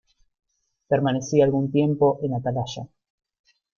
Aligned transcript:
permanecí 0.87 1.43
algún 1.43 1.71
tiempo 1.71 2.17
en 2.23 2.33
atalaya. 2.33 2.83